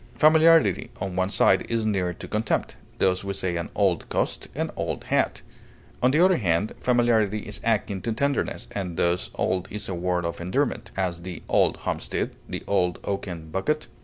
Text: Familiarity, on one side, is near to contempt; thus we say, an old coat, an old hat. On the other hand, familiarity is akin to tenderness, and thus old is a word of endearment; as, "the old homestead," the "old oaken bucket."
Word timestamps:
Familiarity, 0.17 0.89
on 0.99 1.15
one 1.15 1.29
side, 1.29 1.63
is 1.69 1.85
near 1.85 2.11
to 2.11 2.27
contempt; 2.27 2.75
thus 2.97 3.23
we 3.23 3.33
say, 3.35 3.55
an 3.55 3.69
old 3.75 4.09
coat, 4.09 4.47
an 4.55 4.71
old 4.75 5.03
hat. 5.03 5.43
On 6.01 6.09
the 6.09 6.21
other 6.25 6.37
hand, 6.37 6.73
familiarity 6.81 7.41
is 7.41 7.61
akin 7.63 8.01
to 8.01 8.11
tenderness, 8.11 8.65
and 8.71 8.97
thus 8.97 9.29
old 9.35 9.67
is 9.69 9.87
a 9.87 9.93
word 9.93 10.25
of 10.25 10.41
endearment; 10.41 10.89
as, 10.97 11.21
"the 11.21 11.43
old 11.47 11.77
homestead," 11.85 12.31
the 12.49 12.63
"old 12.65 12.97
oaken 13.03 13.51
bucket." 13.51 13.87